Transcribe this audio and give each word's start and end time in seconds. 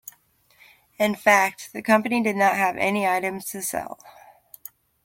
In 0.97 1.13
fact, 1.13 1.73
the 1.73 1.83
company 1.83 2.23
did 2.23 2.35
not 2.35 2.55
have 2.55 2.75
any 2.75 3.05
items 3.05 3.45
to 3.51 3.61
sell. 3.61 3.99